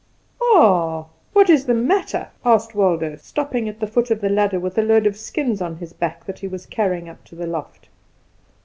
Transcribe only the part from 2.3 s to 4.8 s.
asked Waldo, stopping at the foot of the ladder with